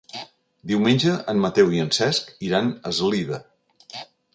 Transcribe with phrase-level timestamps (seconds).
[0.71, 3.41] Diumenge en Mateu i en Cesc iran a Eslida.